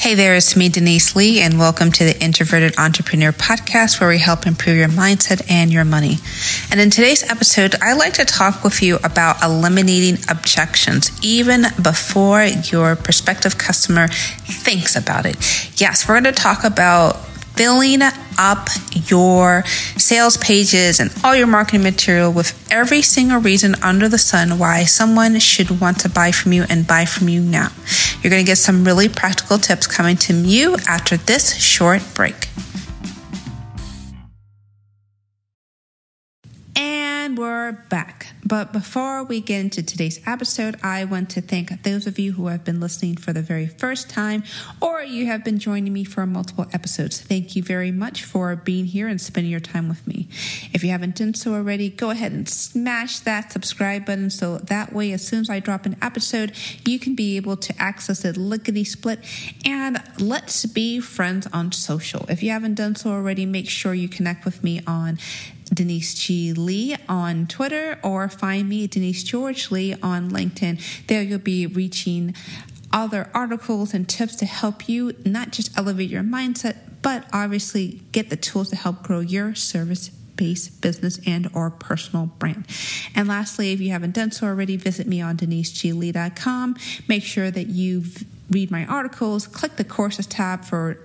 [0.00, 4.16] Hey there, it's me, Denise Lee, and welcome to the Introverted Entrepreneur Podcast, where we
[4.16, 6.16] help improve your mindset and your money.
[6.70, 12.44] And in today's episode, I'd like to talk with you about eliminating objections even before
[12.44, 15.36] your prospective customer thinks about it.
[15.78, 17.16] Yes, we're going to talk about
[17.60, 18.00] filling
[18.38, 18.70] up
[19.10, 19.62] your
[19.98, 24.82] sales pages and all your marketing material with every single reason under the sun why
[24.84, 27.68] someone should want to buy from you and buy from you now.
[28.22, 32.48] You're going to get some really practical tips coming to you after this short break.
[37.30, 38.34] And we're back.
[38.44, 42.48] But before we get into today's episode, I want to thank those of you who
[42.48, 44.42] have been listening for the very first time
[44.80, 47.20] or you have been joining me for multiple episodes.
[47.20, 50.26] Thank you very much for being here and spending your time with me.
[50.72, 54.92] If you haven't done so already, go ahead and smash that subscribe button so that
[54.92, 56.52] way, as soon as I drop an episode,
[56.84, 59.20] you can be able to access it lickety split.
[59.64, 62.26] And let's be friends on social.
[62.28, 65.20] If you haven't done so already, make sure you connect with me on
[65.72, 66.52] Denise G.
[66.52, 71.06] Lee on Twitter or find me, Denise George Lee, on LinkedIn.
[71.06, 72.34] There you'll be reaching
[72.92, 78.30] other articles and tips to help you not just elevate your mindset, but obviously get
[78.30, 80.10] the tools to help grow your service
[80.40, 82.64] based business and or personal brand.
[83.14, 86.76] And lastly, if you haven't done so already, visit me on deniseglee.com.
[87.08, 88.04] Make sure that you
[88.50, 90.98] read my articles, click the courses tab for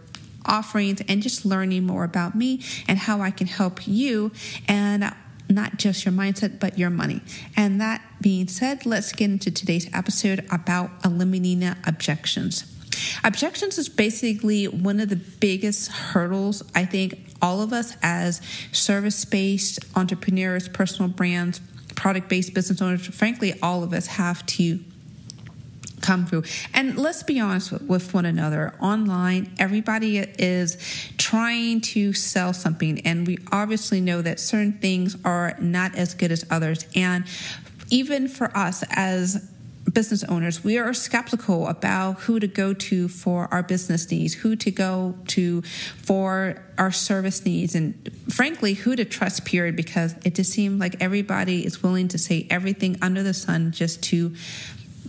[0.46, 4.32] offerings and just learning more about me and how I can help you
[4.68, 5.14] and
[5.50, 7.22] not just your mindset, but your money.
[7.56, 12.72] And that being said, let's get into today's episode about eliminating objections.
[13.24, 19.26] Objections is basically one of the biggest hurdles I think all of us as service
[19.26, 21.60] based entrepreneurs, personal brands,
[21.96, 24.80] product based business owners, frankly, all of us have to
[26.06, 26.44] come through.
[26.74, 28.74] And let's be honest with one another.
[28.80, 30.78] Online, everybody is
[31.18, 36.32] trying to sell something, and we obviously know that certain things are not as good
[36.32, 36.86] as others.
[36.96, 37.26] And
[37.90, 39.52] even for us as
[39.92, 44.56] business owners, we are skeptical about who to go to for our business needs, who
[44.56, 50.36] to go to for our service needs, and frankly, who to trust, period, because it
[50.36, 54.34] just seems like everybody is willing to say everything under the sun just to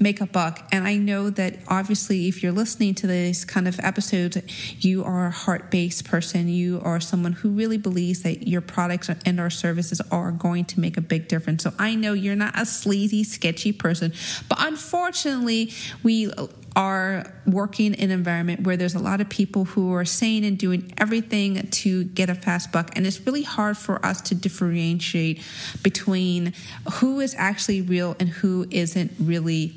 [0.01, 0.67] make a buck.
[0.73, 4.43] And I know that obviously, if you're listening to this kind of episode,
[4.79, 6.49] you are a heart based person.
[6.49, 10.81] You are someone who really believes that your products and our services are going to
[10.81, 11.63] make a big difference.
[11.63, 14.13] So I know you're not a sleazy, sketchy person,
[14.49, 16.31] but unfortunately, we
[16.77, 20.59] are working in an environment where there's a lot of people who are saying and
[20.59, 22.95] doing everything to get a fast buck.
[22.95, 25.43] And it's really hard for us to differentiate
[25.83, 26.53] between
[26.97, 29.75] who is actually real and who isn't really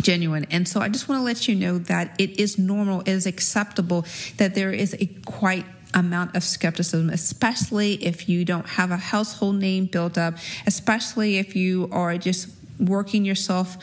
[0.00, 0.46] genuine.
[0.50, 3.26] And so I just want to let you know that it is normal, it is
[3.26, 8.96] acceptable that there is a quite amount of skepticism, especially if you don't have a
[8.96, 10.34] household name built up,
[10.66, 12.48] especially if you are just
[12.78, 13.76] working yourself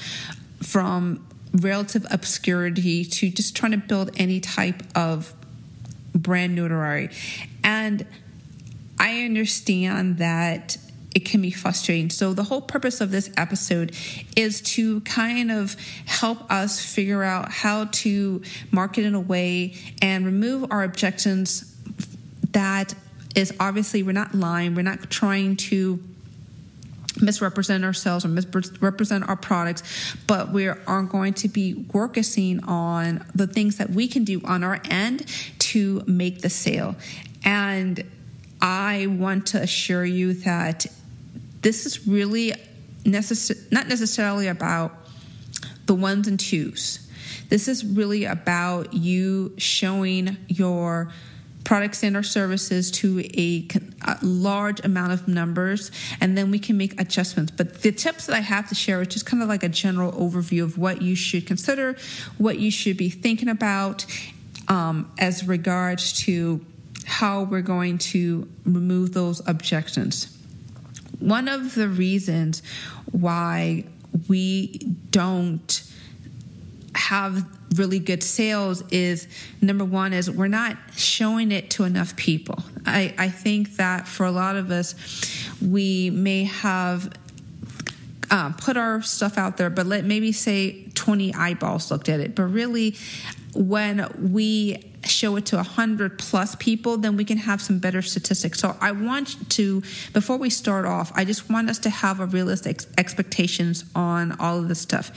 [0.61, 5.33] from relative obscurity to just trying to build any type of
[6.13, 7.13] brand notoriety.
[7.63, 8.05] And
[8.99, 10.77] I understand that
[11.15, 12.09] it can be frustrating.
[12.09, 13.95] So, the whole purpose of this episode
[14.35, 20.25] is to kind of help us figure out how to market in a way and
[20.25, 21.73] remove our objections
[22.51, 22.93] that
[23.33, 26.01] is obviously we're not lying, we're not trying to
[27.21, 33.47] misrepresent ourselves or misrepresent our products, but we are going to be working on the
[33.47, 35.25] things that we can do on our end
[35.59, 36.95] to make the sale.
[37.45, 38.03] And
[38.61, 40.85] I want to assure you that
[41.65, 42.53] this is really
[43.05, 44.95] necess- not necessarily about
[45.87, 47.09] the ones and twos.
[47.49, 51.11] This is really about you showing your
[51.63, 53.67] products and or services to a,
[54.03, 55.89] a, large amount of numbers
[56.21, 59.07] and then we can make adjustments but the tips that i have to share is
[59.07, 61.95] just kind of like a general overview of what you should consider
[62.37, 64.05] what you should be thinking about
[64.67, 66.63] um, as regards to
[67.07, 70.34] how we're going to remove those objections
[71.19, 72.61] one of the reasons
[73.11, 73.85] why
[74.27, 74.77] we
[75.11, 75.83] don't
[76.95, 77.45] have
[77.75, 79.27] really good sales is
[79.61, 84.25] number one is we're not showing it to enough people I, I think that for
[84.25, 84.95] a lot of us
[85.61, 87.11] we may have
[88.31, 92.33] uh, put our stuff out there but let maybe say 20 eyeballs looked at it.
[92.33, 92.95] But really,
[93.53, 98.59] when we show it to 100 plus people, then we can have some better statistics.
[98.59, 99.81] So I want to,
[100.13, 104.59] before we start off, I just want us to have a realistic expectations on all
[104.59, 105.11] of this stuff.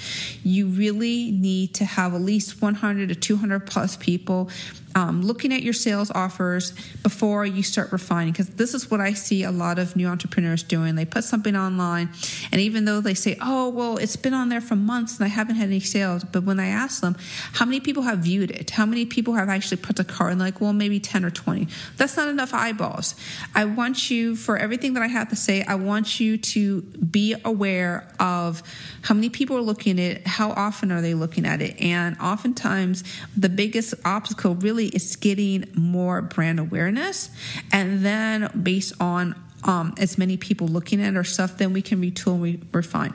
[0.44, 4.50] You really need to have at least 100 to 200 plus people
[4.94, 9.12] um, looking at your sales offers before you start refining because this is what i
[9.12, 12.08] see a lot of new entrepreneurs doing they put something online
[12.50, 15.28] and even though they say oh well it's been on there for months and i
[15.28, 17.16] haven't had any sales but when i ask them
[17.54, 20.40] how many people have viewed it how many people have actually put the card and
[20.40, 23.14] like well maybe 10 or 20 that's not enough eyeballs
[23.54, 27.34] i want you for everything that i have to say i want you to be
[27.44, 28.62] aware of
[29.02, 32.16] how many people are looking at it how often are they looking at it and
[32.18, 33.04] oftentimes
[33.36, 37.30] the biggest obstacle really is getting more brand awareness.
[37.72, 39.34] And then based on
[39.64, 43.14] um, as many people looking at our stuff, then we can retool and re- refine.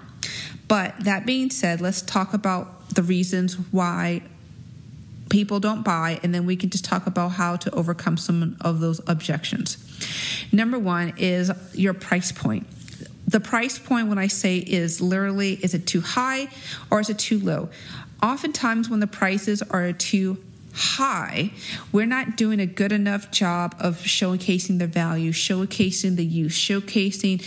[0.68, 4.24] But that being said, let's talk about the reasons why
[5.34, 8.80] people don't buy, and then we can just talk about how to overcome some of
[8.80, 9.78] those objections.
[10.52, 12.68] Number one is your price point.
[13.28, 16.50] The price point, when I say is literally, is it too high
[16.92, 17.70] or is it too low?
[18.22, 20.38] Oftentimes, when the prices are too
[20.74, 21.52] high,
[21.92, 27.44] we're not doing a good enough job of showcasing the value, showcasing the use, showcasing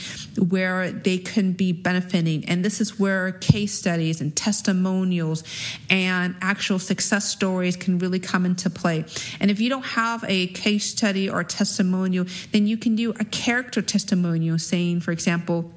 [0.51, 2.45] where they can be benefiting.
[2.47, 5.43] And this is where case studies and testimonials
[5.91, 9.05] and actual success stories can really come into play.
[9.41, 13.25] And if you don't have a case study or testimonial, then you can do a
[13.25, 15.73] character testimonial saying, for example,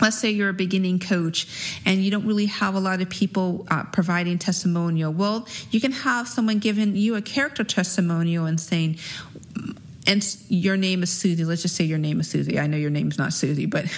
[0.00, 1.46] let's say you're a beginning coach
[1.84, 5.92] and you don't really have a lot of people uh, providing testimonial well you can
[5.92, 8.98] have someone giving you a character testimonial and saying
[10.06, 12.90] and your name is susie let's just say your name is susie i know your
[12.90, 13.86] name's not susie but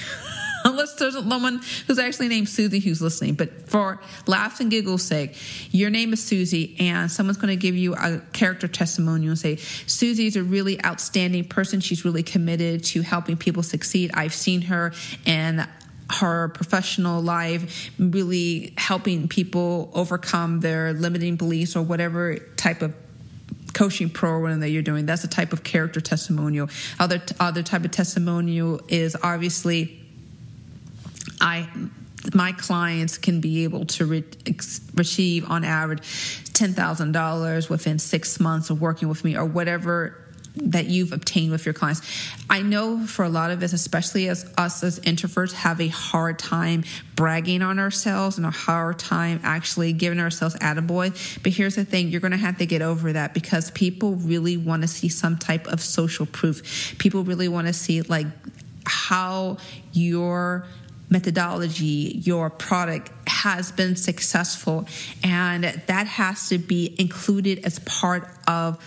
[0.67, 3.35] unless there's someone who's actually named Susie who's listening.
[3.35, 5.37] But for laughs and giggles' sake,
[5.73, 9.57] your name is Susie, and someone's going to give you a character testimonial and say,
[9.57, 11.81] Susie's a really outstanding person.
[11.81, 14.11] She's really committed to helping people succeed.
[14.15, 14.93] I've seen her,
[15.25, 15.67] and
[16.11, 22.95] her professional life, really helping people overcome their limiting beliefs or whatever type of
[23.75, 25.05] coaching program that you're doing.
[25.05, 26.69] That's a type of character testimonial.
[26.99, 30.01] Other other type of testimonial is obviously
[31.41, 31.69] I
[32.35, 34.25] my clients can be able to re-
[34.95, 40.26] receive on average $10,000 within 6 months of working with me or whatever
[40.57, 42.03] that you've obtained with your clients.
[42.49, 46.39] I know for a lot of us, especially as us as introverts, have a hard
[46.39, 51.43] time bragging on ourselves and a hard time actually giving ourselves attaboy.
[51.43, 54.57] But here's the thing you're going to have to get over that because people really
[54.57, 56.97] want to see some type of social proof.
[56.99, 58.27] People really want to see like
[58.87, 59.59] how
[59.93, 60.67] your
[61.09, 64.87] methodology, your product has been successful.
[65.23, 68.79] And that has to be included as part of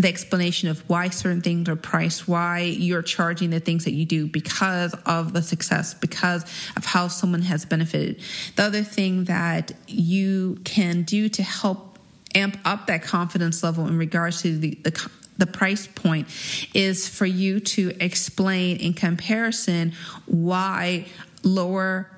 [0.00, 4.04] the explanation of why certain things are priced, why you're charging the things that you
[4.04, 6.42] do because of the success, because
[6.76, 8.20] of how someone has benefited.
[8.56, 11.98] The other thing that you can do to help
[12.34, 16.28] amp up that confidence level in regards to the, the the price point
[16.74, 19.94] is for you to explain in comparison
[20.26, 21.06] why
[21.42, 22.10] lower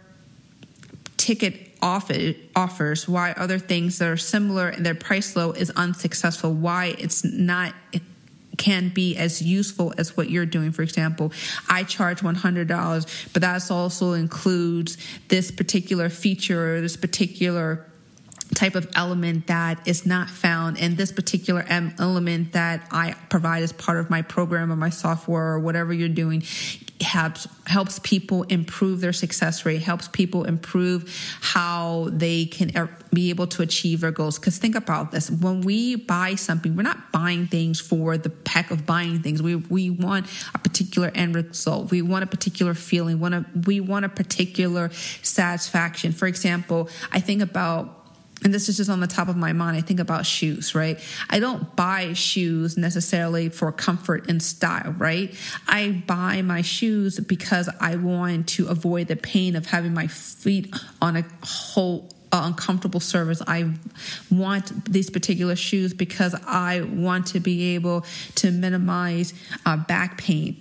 [1.17, 6.95] ticket offers, why other things that are similar and their price low is unsuccessful, why
[6.99, 7.75] it's not
[8.59, 10.71] can be as useful as what you're doing.
[10.71, 11.33] For example,
[11.69, 14.99] I charge $100, but that also includes
[15.29, 17.87] this particular feature or this particular
[18.55, 21.65] type of element that is not found in this particular
[21.99, 26.09] element that I provide as part of my program or my software or whatever you're
[26.09, 26.43] doing
[27.01, 33.31] helps helps people improve their success rate helps people improve how they can er, be
[33.31, 34.39] able to achieve their goals.
[34.39, 35.31] Because think about this.
[35.31, 39.43] When we buy something we're not buying things for the heck of buying things.
[39.43, 41.91] We we want a particular end result.
[41.91, 43.21] We want a particular feeling.
[43.21, 44.91] Want a, we want a particular
[45.23, 46.13] satisfaction.
[46.13, 48.02] For example i think about
[48.45, 49.77] and this is just on the top of my mind.
[49.77, 50.99] I think about shoes, right?
[51.31, 55.35] I don't buy shoes necessarily for comfort and style, right?
[55.69, 60.75] I buy my shoes because I want to avoid the pain of having my feet
[61.01, 63.43] on a whole uncomfortable surface.
[63.47, 63.75] I
[64.31, 68.07] want these particular shoes because I want to be able
[68.37, 69.35] to minimize
[69.67, 70.55] uh, back pain.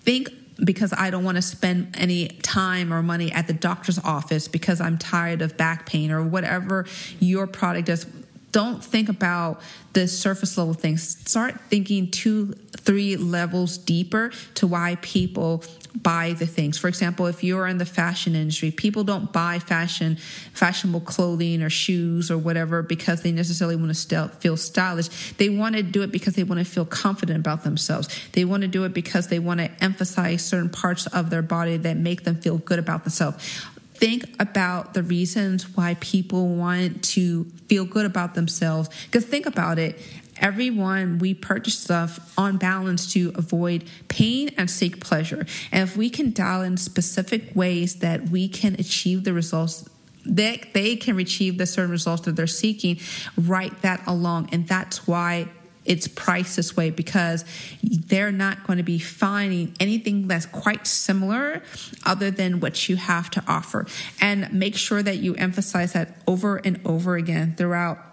[0.00, 0.30] Think
[0.64, 4.80] because I don't want to spend any time or money at the doctor's office because
[4.80, 6.86] I'm tired of back pain or whatever
[7.18, 8.06] your product does
[8.52, 9.60] don't think about
[9.94, 11.18] the surface level things.
[11.26, 15.64] Start thinking two, three levels deeper to why people
[16.00, 16.78] buy the things.
[16.78, 20.16] For example, if you're in the fashion industry, people don't buy fashion,
[20.52, 25.32] fashionable clothing or shoes or whatever because they necessarily want to st- feel stylish.
[25.34, 28.08] They want to do it because they want to feel confident about themselves.
[28.32, 31.76] They want to do it because they want to emphasize certain parts of their body
[31.78, 33.66] that make them feel good about themselves
[34.02, 38.90] think about the reasons why people want to feel good about themselves.
[39.04, 39.96] Because think about it
[40.42, 45.46] everyone we purchase stuff on balance to avoid pain and seek pleasure.
[45.70, 49.88] And if we can dial in specific ways that we can achieve the results
[50.24, 52.98] that they can achieve the certain results that they're seeking,
[53.36, 54.50] write that along.
[54.52, 55.48] And that's why
[55.84, 57.44] it's priced this way because
[57.82, 61.62] they're not going to be finding anything that's quite similar
[62.04, 63.86] other than what you have to offer.
[64.20, 68.11] And make sure that you emphasize that over and over again throughout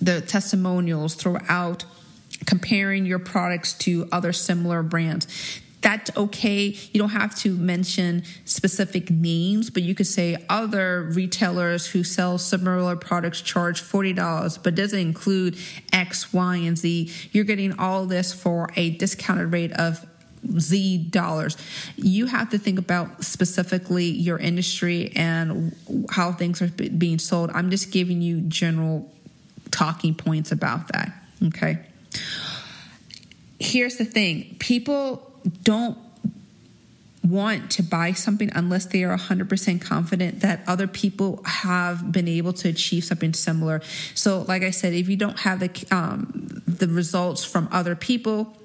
[0.00, 1.84] the testimonials throughout
[2.46, 5.26] comparing your products to other similar brands
[5.80, 6.76] that's okay.
[6.92, 12.38] You don't have to mention specific names, but you could say other retailers who sell
[12.38, 15.56] similar products charge $40, but doesn't include
[15.92, 17.10] X, Y, and Z.
[17.32, 20.04] You're getting all this for a discounted rate of
[20.58, 21.56] Z dollars.
[21.96, 25.74] You have to think about specifically your industry and
[26.10, 27.50] how things are being sold.
[27.52, 29.10] I'm just giving you general
[29.70, 31.12] talking points about that.
[31.48, 31.78] Okay.
[33.58, 35.30] Here's the thing people
[35.62, 35.98] don't
[37.22, 42.52] want to buy something unless they are 100% confident that other people have been able
[42.54, 43.82] to achieve something similar.
[44.14, 48.56] So, like I said, if you don't have the um, the results from other people,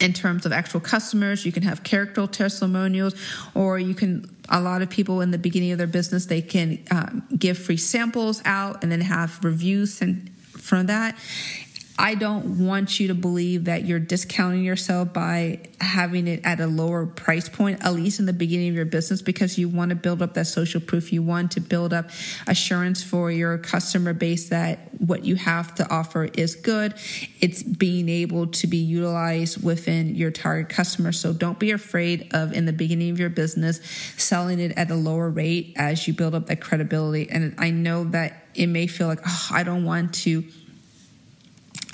[0.00, 1.44] in terms of actual customers.
[1.44, 3.14] You can have character testimonials,
[3.54, 4.33] or you can.
[4.48, 7.76] A lot of people in the beginning of their business they can um, give free
[7.76, 11.16] samples out and then have reviews and from that.
[11.96, 16.66] I don't want you to believe that you're discounting yourself by having it at a
[16.66, 19.94] lower price point, at least in the beginning of your business, because you want to
[19.94, 21.12] build up that social proof.
[21.12, 22.10] You want to build up
[22.48, 26.94] assurance for your customer base that what you have to offer is good.
[27.40, 31.12] It's being able to be utilized within your target customer.
[31.12, 33.80] So don't be afraid of, in the beginning of your business,
[34.16, 37.30] selling it at a lower rate as you build up that credibility.
[37.30, 40.44] And I know that it may feel like, oh, I don't want to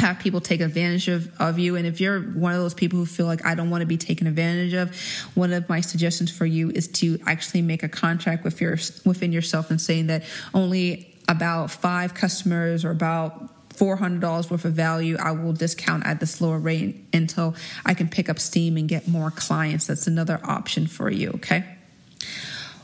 [0.00, 1.76] have people take advantage of, of you.
[1.76, 3.98] And if you're one of those people who feel like I don't want to be
[3.98, 4.96] taken advantage of,
[5.34, 9.32] one of my suggestions for you is to actually make a contract with your within
[9.32, 15.32] yourself and saying that only about five customers or about $400 worth of value, I
[15.32, 17.54] will discount at this lower rate until
[17.86, 19.86] I can pick up steam and get more clients.
[19.86, 21.64] That's another option for you, okay?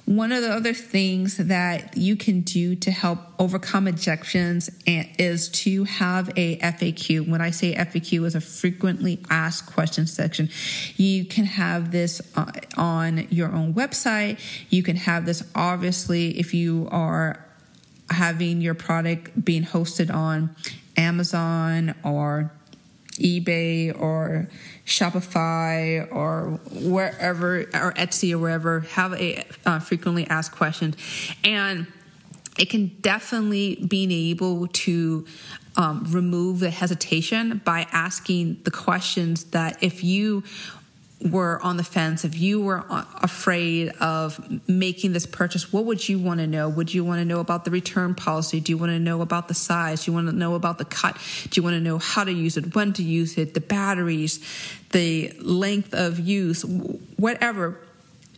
[0.06, 5.82] One of the other things that you can do to help overcome objections is to
[5.82, 7.28] have a FAQ.
[7.28, 10.48] When I say FAQ is a frequently asked questions section.
[10.96, 14.38] You can have this uh, on your own website.
[14.70, 17.44] You can have this obviously if you are
[18.08, 20.54] having your product being hosted on
[20.96, 22.52] Amazon or
[23.18, 24.48] eBay or
[24.84, 30.96] Shopify or wherever or Etsy or wherever have a uh, frequently asked questions.
[31.44, 31.86] And
[32.58, 35.26] it can definitely being able to
[35.76, 40.42] um, remove the hesitation by asking the questions that if you
[41.26, 42.84] were on the fence, if you were
[43.22, 46.68] afraid of making this purchase, what would you want to know?
[46.68, 48.60] Would you want to know about the return policy?
[48.60, 50.04] Do you want to know about the size?
[50.04, 51.16] Do you want to know about the cut?
[51.50, 54.40] Do you want to know how to use it, when to use it, the batteries,
[54.92, 56.64] the length of use,
[57.16, 57.78] whatever?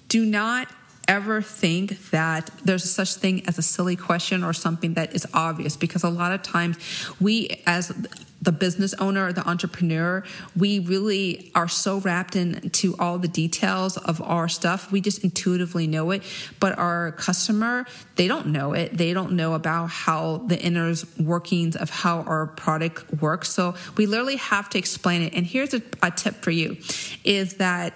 [0.08, 0.68] Do not
[1.08, 5.76] ever think that there's such thing as a silly question or something that is obvious
[5.76, 6.76] because a lot of times
[7.18, 7.92] we as
[8.40, 10.22] the business owner, the entrepreneur,
[10.56, 14.92] we really are so wrapped into all the details of our stuff.
[14.92, 16.22] We just intuitively know it.
[16.60, 17.84] But our customer,
[18.14, 18.96] they don't know it.
[18.96, 23.50] They don't know about how the inner workings of how our product works.
[23.50, 25.34] So we literally have to explain it.
[25.34, 26.76] And here's a, a tip for you
[27.24, 27.92] is that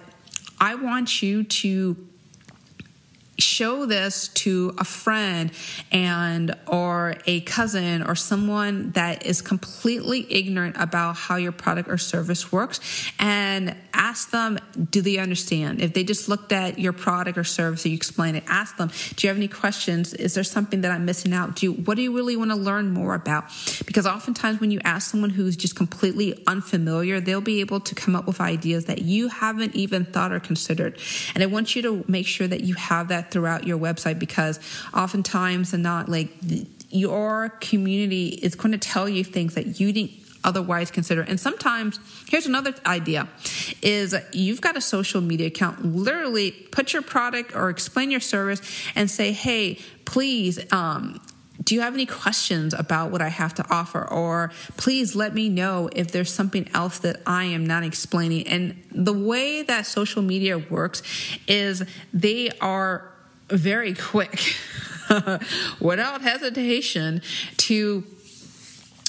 [0.59, 1.95] I want you to
[3.39, 5.51] show this to a friend
[5.91, 11.97] and or a cousin or someone that is completely ignorant about how your product or
[11.97, 12.79] service works
[13.19, 14.59] and ask them
[14.89, 15.81] do they understand?
[15.81, 19.25] If they just looked at your product or service you explain it ask them do
[19.25, 20.13] you have any questions?
[20.13, 21.55] Is there something that i'm missing out?
[21.55, 23.45] Do you what do you really want to learn more about?
[23.85, 28.15] Because oftentimes when you ask someone who's just completely unfamiliar they'll be able to come
[28.15, 30.99] up with ideas that you haven't even thought or considered.
[31.33, 34.59] And i want you to make sure that you have that throughout your website because
[34.93, 36.29] oftentimes and not like
[36.89, 40.11] your community is going to tell you things that you didn't
[40.43, 41.21] otherwise consider.
[41.21, 41.99] And sometimes,
[42.29, 43.27] here's another idea
[43.81, 45.85] is you've got a social media account.
[45.85, 48.61] Literally put your product or explain your service
[48.95, 51.19] and say, hey, please, um,
[51.63, 54.05] do you have any questions about what I have to offer?
[54.05, 58.47] Or please let me know if there's something else that I am not explaining.
[58.47, 61.03] And the way that social media works
[61.47, 63.12] is they are
[63.57, 64.55] very quick,
[65.79, 67.21] without hesitation,
[67.57, 68.03] to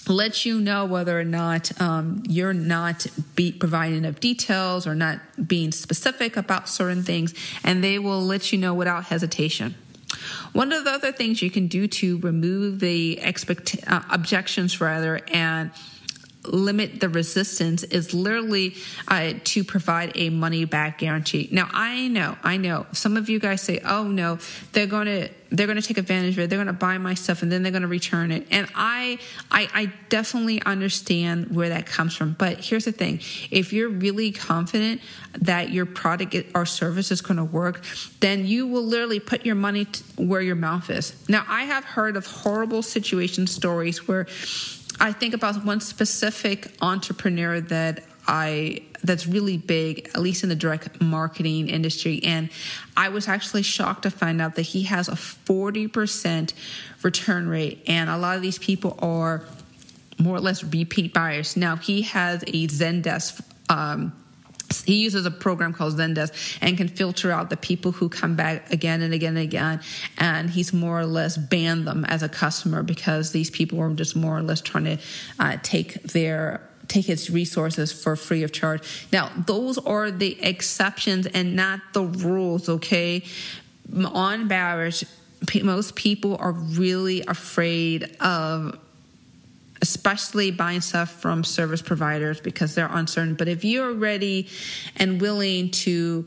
[0.06, 5.18] let you know whether or not um, you're not be providing enough details or not
[5.48, 7.34] being specific about certain things,
[7.64, 9.74] and they will let you know without hesitation.
[10.52, 15.20] One of the other things you can do to remove the expect uh, objections rather
[15.32, 15.70] and
[16.46, 18.74] limit the resistance is literally
[19.08, 21.48] uh, to provide a money back guarantee.
[21.50, 24.38] Now I know, I know some of you guys say, "Oh no,
[24.72, 26.50] they're going to they're going to take advantage of it.
[26.50, 29.18] They're going to buy my stuff and then they're going to return it." And I,
[29.50, 32.32] I I definitely understand where that comes from.
[32.38, 33.20] But here's the thing:
[33.50, 35.00] if you're really confident
[35.40, 37.84] that your product or service is going to work,
[38.20, 39.86] then you will literally put your money
[40.16, 41.14] where your mouth is.
[41.28, 44.26] Now I have heard of horrible situation stories where
[45.00, 50.54] I think about one specific entrepreneur that I that's really big, at least in the
[50.54, 52.20] direct marketing industry.
[52.24, 52.48] And
[52.96, 56.54] I was actually shocked to find out that he has a 40%
[57.02, 57.84] return rate.
[57.86, 59.44] And a lot of these people are
[60.18, 61.54] more or less repeat buyers.
[61.54, 64.14] Now, he has a Zendesk um,
[64.86, 68.72] he uses a program called Zendesk and can filter out the people who come back
[68.72, 69.80] again and again and again.
[70.18, 74.16] And he's more or less banned them as a customer because these people were just
[74.16, 74.98] more or less trying to
[75.38, 79.08] uh, take their take his resources for free of charge.
[79.10, 83.24] Now, those are the exceptions and not the rules, okay?
[83.92, 85.04] On average,
[85.62, 88.78] most people are really afraid of
[89.84, 93.34] especially buying stuff from service providers because they're uncertain.
[93.34, 94.48] But if you're ready
[94.96, 96.26] and willing to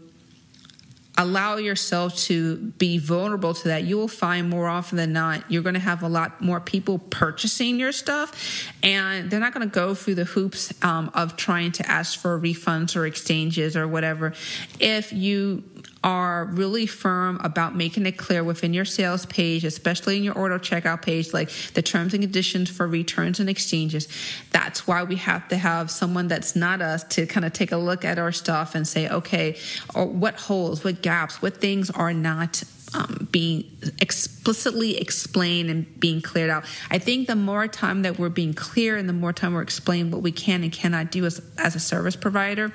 [1.17, 5.63] allow yourself to be vulnerable to that, you will find more often than not you're
[5.63, 9.73] going to have a lot more people purchasing your stuff, and they're not going to
[9.73, 14.33] go through the hoops um, of trying to ask for refunds or exchanges or whatever.
[14.79, 15.63] If you
[16.07, 20.57] are really firm about making it clear within your sales page, especially in your auto
[20.57, 24.07] checkout page, like the terms and conditions for returns and exchanges.
[24.51, 27.77] That's why we have to have someone that's not us to kind of take a
[27.77, 29.57] look at our stuff and say, okay,
[29.93, 36.49] what holes, what gaps, what things are not um, being explicitly explained and being cleared
[36.49, 36.65] out.
[36.89, 40.11] I think the more time that we're being clear and the more time we're explaining
[40.11, 42.71] what we can and cannot do as, as a service provider,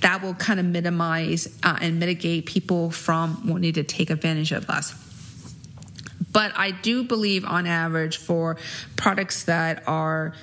[0.00, 4.68] that will kind of minimize uh, and mitigate people from wanting to take advantage of
[4.68, 4.94] us.
[6.30, 8.58] But I do believe, on average, for
[8.96, 10.34] products that are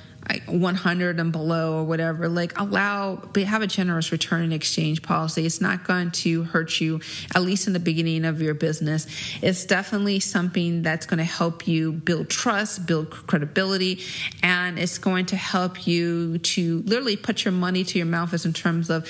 [0.48, 5.46] 100 and below or whatever like allow be have a generous return and exchange policy.
[5.46, 7.02] It's not going to hurt you
[7.36, 9.08] at least in the beginning of your business.
[9.42, 14.02] It's definitely something that's going to help you build trust build credibility
[14.42, 18.46] and it's going to help you to literally put your money to your mouth as
[18.46, 19.08] in terms of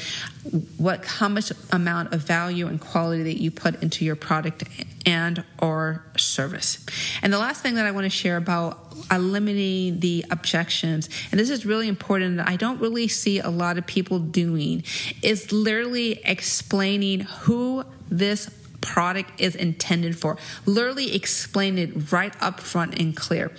[0.78, 4.64] what how much amount of value and quality that you put into your product
[5.06, 6.84] and or service.
[7.22, 11.50] And the last thing that I want to share about eliminating the objections, and this
[11.50, 14.84] is really important I don't really see a lot of people doing,
[15.22, 18.50] is literally explaining who this
[18.82, 20.38] product is intended for.
[20.66, 23.52] Literally explain it right up front and clear.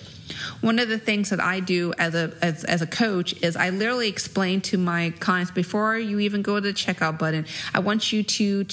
[0.61, 3.70] One of the things that I do as a as, as a coach is I
[3.70, 7.46] literally explain to my clients before you even go to the checkout button.
[7.74, 8.64] I want you to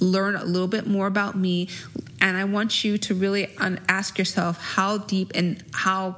[0.00, 1.68] learn a little bit more about me.
[2.20, 3.48] And I want you to really
[3.88, 6.16] ask yourself how deep and how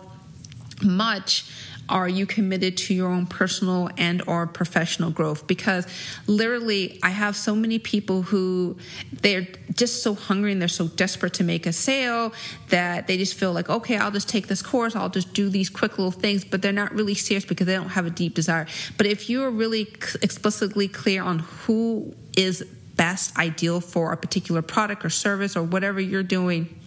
[0.82, 1.44] much
[1.88, 5.46] are you committed to your own personal and or professional growth?
[5.46, 5.86] Because
[6.26, 8.76] literally i have so many people who
[9.20, 12.32] they're just so hungry and they're so desperate to make a sale
[12.68, 14.96] that they just feel like okay i'll just take this course.
[14.96, 16.44] I'll just do these quick little things.
[16.44, 18.66] But they're not really serious because they don't have a deep desire.
[18.96, 19.82] But if you're really
[20.22, 22.64] explicitly clear on who is
[22.96, 26.78] best ideal for a particular product or service or whatever you're doing,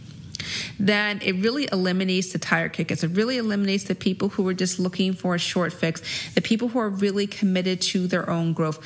[0.80, 3.04] then it really eliminates the tire kickers.
[3.04, 6.02] It really eliminates the people who are just looking for a short fix,
[6.34, 8.80] the people who are really committed to their own growth.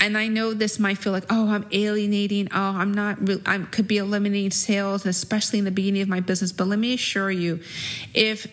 [0.00, 2.48] And I know this might feel like, oh, I'm alienating.
[2.52, 3.26] Oh, I'm not.
[3.26, 6.52] Re- I could be eliminating sales, especially in the beginning of my business.
[6.52, 7.60] But let me assure you,
[8.14, 8.46] if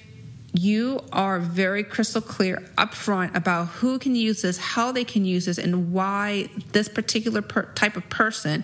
[0.58, 5.46] you are very crystal clear upfront about who can use this, how they can use
[5.46, 8.64] this, and why this particular per- type of person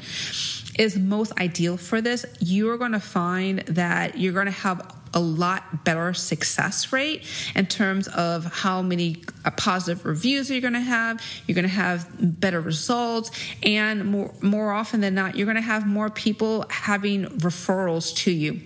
[0.77, 5.19] is most ideal for this, you're going to find that you're going to have a
[5.19, 7.25] lot better success rate
[7.55, 11.21] in terms of how many uh, positive reviews you're going to have.
[11.45, 13.31] You're going to have better results,
[13.63, 18.31] and more more often than not, you're going to have more people having referrals to
[18.31, 18.61] you.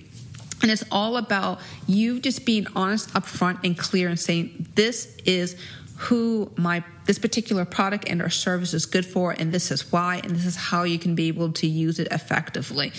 [0.65, 5.55] And it's all about you just being honest upfront and clear and saying, this is
[5.97, 10.19] who my this particular product and or service is good for and this is why
[10.23, 12.91] and this is how you can be able to use it effectively.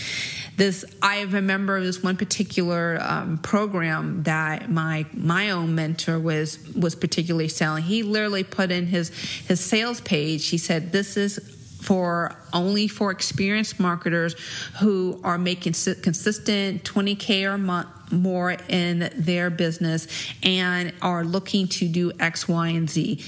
[0.56, 6.94] This i remember this one particular um, program that my my own mentor was was
[6.94, 7.82] particularly selling.
[7.82, 9.08] He literally put in his
[9.48, 10.46] his sales page.
[10.46, 14.34] He said this is for only for experienced marketers
[14.80, 20.06] who are making consistent 20k or month more in their business
[20.42, 23.24] and are looking to do X, Y, and Z.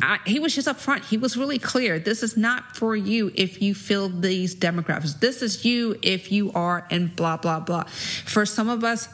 [0.00, 1.04] I, he was just upfront.
[1.06, 1.98] He was really clear.
[1.98, 5.18] This is not for you if you fill these demographics.
[5.18, 7.84] This is you if you are, and blah, blah, blah.
[7.84, 9.08] For some of us,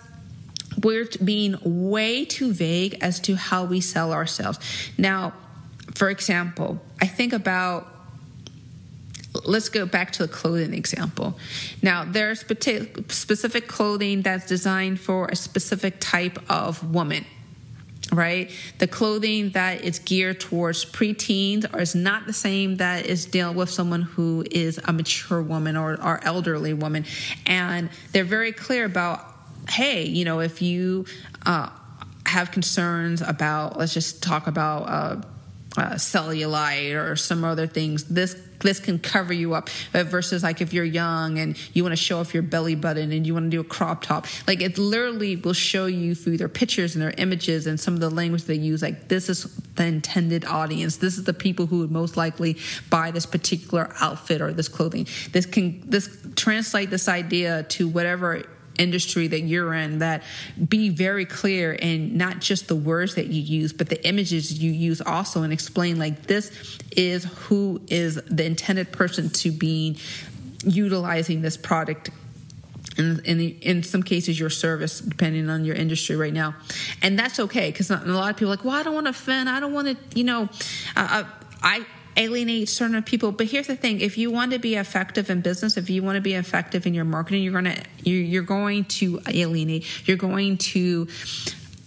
[0.82, 4.58] we're being way too vague as to how we sell ourselves.
[4.98, 5.32] Now,
[5.94, 7.93] for example, I think about
[9.44, 11.38] let's go back to the clothing example.
[11.82, 17.24] Now, there's specific clothing that's designed for a specific type of woman
[18.12, 18.50] right?
[18.78, 23.56] The clothing that is geared towards preteens or is not the same that is dealing
[23.56, 27.06] with someone who is a mature woman or, or elderly woman.
[27.46, 29.20] And they're very clear about,
[29.70, 31.06] hey, you know, if you
[31.46, 31.70] uh,
[32.26, 35.22] have concerns about, let's just talk about uh,
[35.76, 39.68] uh, cellulite or some other things, this this can cover you up.
[39.92, 43.12] Uh, versus like if you're young and you want to show off your belly button
[43.12, 44.26] and you want to do a crop top.
[44.46, 48.00] Like it literally will show you through their pictures and their images and some of
[48.00, 48.82] the language they use.
[48.82, 49.44] Like this is
[49.76, 50.96] the intended audience.
[50.96, 52.56] This is the people who would most likely
[52.90, 55.06] buy this particular outfit or this clothing.
[55.32, 58.42] This can this translate this idea to whatever
[58.78, 60.22] industry that you're in that
[60.68, 64.70] be very clear and not just the words that you use but the images you
[64.70, 69.98] use also and explain like this is who is the intended person to be
[70.64, 72.10] utilizing this product
[72.96, 76.54] in, in, the, in some cases your service depending on your industry right now.
[77.02, 79.48] And that's okay because a lot of people like well i don't want to offend.
[79.48, 80.48] I don't want to you know
[80.96, 81.24] uh
[81.62, 81.84] i
[82.16, 83.32] alienate certain people.
[83.32, 86.16] But here's the thing: if you want to be effective in business, if you want
[86.16, 89.84] to be effective in your marketing, you're gonna you're going to alienate.
[90.06, 91.08] You're going to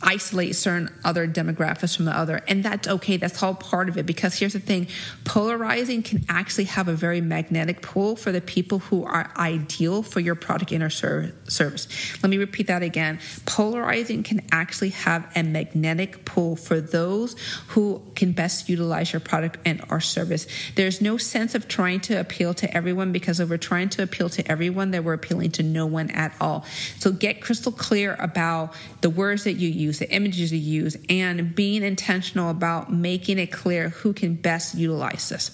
[0.01, 2.41] isolate certain other demographics from the other.
[2.47, 3.17] And that's okay.
[3.17, 4.05] That's all part of it.
[4.05, 4.87] Because here's the thing
[5.23, 10.19] polarizing can actually have a very magnetic pull for the people who are ideal for
[10.19, 11.87] your product and or service.
[12.21, 13.19] Let me repeat that again.
[13.45, 17.35] Polarizing can actually have a magnetic pull for those
[17.69, 20.47] who can best utilize your product and or service.
[20.75, 24.29] There's no sense of trying to appeal to everyone because if we're trying to appeal
[24.29, 26.65] to everyone, then we're appealing to no one at all.
[26.99, 30.95] So get crystal clear about the words that you use use, the images you use,
[31.09, 35.51] and being intentional about making it clear who can best utilize this.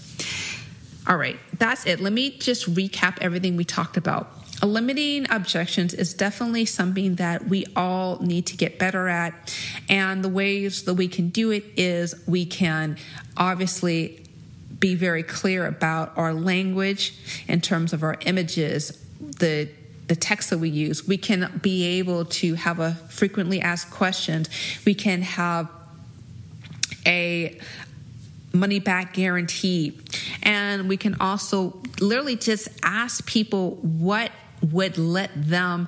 [1.07, 1.99] All right, that's it.
[1.99, 4.31] Let me just recap everything we talked about.
[4.61, 9.53] Eliminating objections is definitely something that we all need to get better at.
[9.89, 12.97] And the ways that we can do it is we can
[13.35, 14.23] obviously
[14.79, 17.13] be very clear about our language
[17.47, 19.67] in terms of our images, the
[20.07, 21.07] the text that we use.
[21.07, 24.49] We can be able to have a frequently asked questions.
[24.85, 25.69] We can have
[27.05, 27.59] a
[28.53, 29.99] money back guarantee.
[30.43, 35.87] And we can also literally just ask people what would let them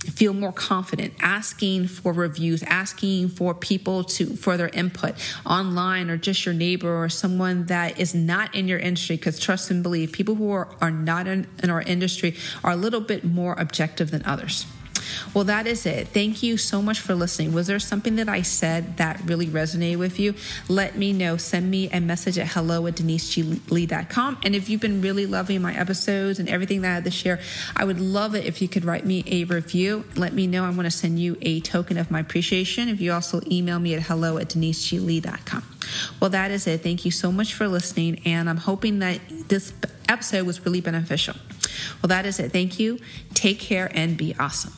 [0.00, 6.16] feel more confident asking for reviews asking for people to for their input online or
[6.16, 9.16] just your neighbor or someone that is not in your industry.
[9.16, 12.34] Because trust and believe people who are, are not in, in our industry
[12.64, 14.66] are a little bit more objective than others
[15.34, 16.08] well, that is it.
[16.08, 17.52] Thank you so much for listening.
[17.52, 20.34] Was there something that I said that really resonated with you?
[20.68, 21.36] Let me know.
[21.36, 24.38] Send me a message at hello at deniseglee.com.
[24.44, 27.40] And if you've been really loving my episodes and everything that I had to share,
[27.76, 30.04] I would love it if you could write me a review.
[30.16, 30.64] Let me know.
[30.64, 32.88] I want to send you a token of my appreciation.
[32.88, 35.79] If you also email me at hello at deniseglee.com.
[36.20, 36.82] Well, that is it.
[36.82, 38.20] Thank you so much for listening.
[38.24, 39.72] And I'm hoping that this
[40.08, 41.34] episode was really beneficial.
[42.02, 42.52] Well, that is it.
[42.52, 42.98] Thank you.
[43.34, 44.72] Take care and be awesome.